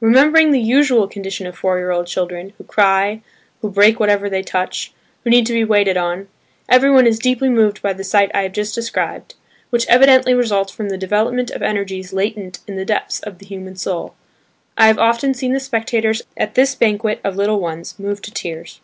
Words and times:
Remembering 0.00 0.50
the 0.50 0.60
usual 0.60 1.08
condition 1.08 1.46
of 1.46 1.56
four 1.56 1.78
year 1.78 1.90
old 1.90 2.06
children, 2.06 2.52
who 2.58 2.64
cry, 2.64 3.22
who 3.62 3.70
break 3.70 3.98
whatever 3.98 4.28
they 4.28 4.42
touch, 4.42 4.92
who 5.24 5.30
need 5.30 5.46
to 5.46 5.54
be 5.54 5.64
waited 5.64 5.96
on, 5.96 6.28
everyone 6.68 7.06
is 7.06 7.18
deeply 7.18 7.48
moved 7.48 7.80
by 7.80 7.94
the 7.94 8.04
sight 8.04 8.30
I 8.34 8.42
have 8.42 8.52
just 8.52 8.74
described, 8.74 9.36
which 9.70 9.86
evidently 9.88 10.34
results 10.34 10.70
from 10.70 10.90
the 10.90 10.98
development 10.98 11.50
of 11.50 11.62
energies 11.62 12.12
latent 12.12 12.58
in 12.66 12.76
the 12.76 12.84
depths 12.84 13.20
of 13.20 13.38
the 13.38 13.46
human 13.46 13.76
soul. 13.76 14.14
I 14.76 14.86
have 14.88 14.98
often 14.98 15.32
seen 15.32 15.54
the 15.54 15.60
spectators 15.60 16.20
at 16.36 16.54
this 16.54 16.74
banquet 16.74 17.18
of 17.24 17.36
little 17.36 17.58
ones, 17.58 17.98
moved 17.98 18.24
to 18.24 18.30
tears. 18.30 18.82